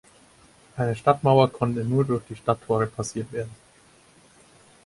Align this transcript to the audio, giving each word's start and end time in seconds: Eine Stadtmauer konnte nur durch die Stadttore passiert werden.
Eine 0.77 0.95
Stadtmauer 0.95 1.51
konnte 1.53 1.83
nur 1.85 2.03
durch 2.03 2.23
die 2.27 2.35
Stadttore 2.35 2.87
passiert 2.87 3.31
werden. 3.31 3.51